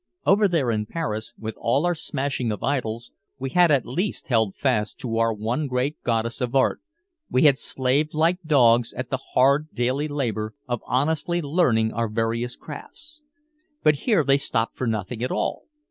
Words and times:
Over 0.25 0.47
there 0.47 0.71
in 0.71 0.87
Paris, 0.87 1.31
with 1.37 1.53
all 1.59 1.85
our 1.85 1.93
smashing 1.93 2.51
of 2.51 2.63
idols, 2.63 3.11
we 3.37 3.51
had 3.51 3.69
at 3.69 3.85
least 3.85 4.29
held 4.29 4.55
fast 4.55 4.97
to 5.01 5.17
our 5.19 5.31
one 5.31 5.67
great 5.67 6.01
goddess 6.01 6.41
of 6.41 6.55
art, 6.55 6.81
we 7.29 7.43
had 7.43 7.59
slaved 7.59 8.15
like 8.15 8.41
dogs 8.41 8.93
at 8.93 9.11
the 9.11 9.19
hard 9.35 9.67
daily 9.75 10.07
labor 10.07 10.55
of 10.67 10.81
honestly 10.87 11.39
learning 11.39 11.93
our 11.93 12.07
various 12.07 12.55
crafts. 12.55 13.21
But 13.83 13.93
here 14.09 14.23
they 14.23 14.37
stopped 14.37 14.75
for 14.75 14.87
nothing 14.87 15.23
at 15.23 15.29
all. 15.29 15.65